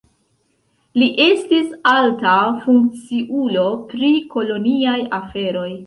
Li 1.01 1.09
estis 1.25 1.67
alta 1.93 2.33
funkciulo 2.65 3.71
pri 3.93 4.15
koloniaj 4.37 5.01
aferoj. 5.25 5.73